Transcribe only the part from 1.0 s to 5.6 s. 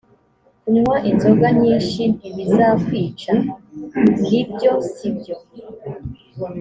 inzoga nyinshi ntibizakwica‽ ni byo si byo‽